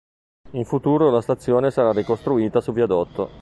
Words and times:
In 0.53 0.65
futuro 0.65 1.11
la 1.11 1.21
stazione 1.21 1.69
sarà 1.69 1.91
ricostruita 1.91 2.59
su 2.59 2.73
viadotto. 2.73 3.29